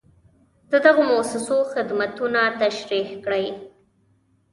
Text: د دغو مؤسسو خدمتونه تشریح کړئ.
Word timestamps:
د 0.71 0.73
دغو 0.85 1.01
مؤسسو 1.11 1.57
خدمتونه 1.73 2.41
تشریح 2.61 3.07
کړئ. 3.25 3.45